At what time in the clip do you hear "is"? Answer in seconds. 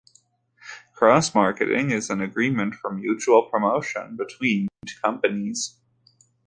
1.91-2.09